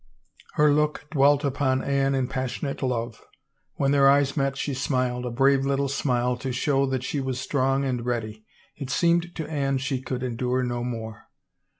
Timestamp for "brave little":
5.29-5.87